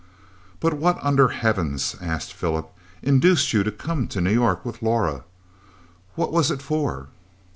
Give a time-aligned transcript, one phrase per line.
[0.59, 5.25] "But what under heavens," asked Philip, "induced you to come to New York with Laura!
[6.15, 7.09] What was it for?"